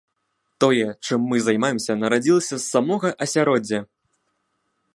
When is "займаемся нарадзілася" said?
1.47-2.53